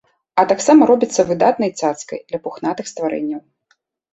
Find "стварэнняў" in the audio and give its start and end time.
2.93-3.41